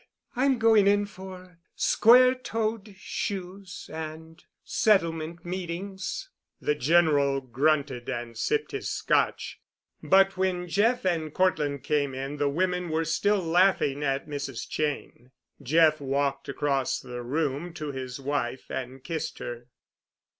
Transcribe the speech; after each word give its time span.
"I'm 0.35 0.57
going 0.57 0.87
in 0.87 1.05
for 1.05 1.59
square 1.75 2.33
toed 2.33 2.95
shoes 2.97 3.87
and 3.93 4.43
settlement 4.63 5.45
meetings." 5.45 6.31
The 6.59 6.73
General 6.73 7.39
grunted 7.39 8.09
and 8.09 8.35
sipped 8.35 8.71
his 8.71 8.89
Scotch, 8.89 9.59
but 10.01 10.35
when 10.37 10.67
Jeff 10.67 11.05
and 11.05 11.31
Cortland 11.31 11.83
came 11.83 12.15
in 12.15 12.37
the 12.37 12.49
women 12.49 12.89
were 12.89 13.05
still 13.05 13.43
laughing 13.43 14.01
at 14.01 14.27
Mrs. 14.27 14.67
Cheyne. 14.67 15.29
Jeff 15.61 16.01
walked 16.01 16.49
across 16.49 16.99
the 16.99 17.21
room 17.21 17.71
to 17.75 17.91
his 17.91 18.19
wife 18.19 18.71
and 18.71 19.03
kissed 19.03 19.37
her. 19.37 19.67